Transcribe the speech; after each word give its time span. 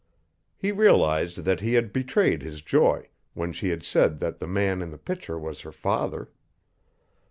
He 0.57 0.71
realized 0.71 1.45
that 1.45 1.59
he 1.59 1.73
had 1.75 1.93
betrayed 1.93 2.41
his 2.41 2.63
joy 2.63 3.07
when 3.35 3.51
she 3.53 3.69
had 3.69 3.83
said 3.83 4.17
that 4.17 4.39
the 4.39 4.47
man 4.47 4.81
in 4.81 4.89
the 4.89 4.97
picture 4.97 5.37
was 5.37 5.61
her 5.61 5.71
father. 5.71 6.31